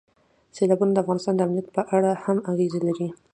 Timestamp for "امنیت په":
1.47-1.81